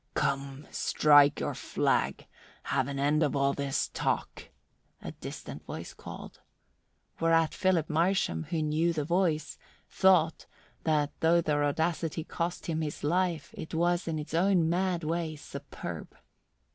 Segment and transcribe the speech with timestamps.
[0.15, 2.25] "Come, strike your flag.
[2.63, 4.49] Have an end of all this talk,"
[4.99, 6.39] a distant voice called.
[7.19, 10.47] Whereat Philip Marsham, who knew the voice, thought
[10.85, 15.35] that though their audacity cost him his life it was in its own mad way
[15.35, 16.15] superb.